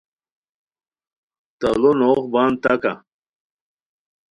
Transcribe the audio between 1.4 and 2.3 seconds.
تاڑو نوغ